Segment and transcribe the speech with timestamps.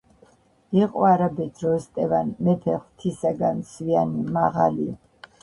[0.77, 4.91] იყო არაბეთ როსტევან მეფე ხვთისაგან სვიანი მაღალი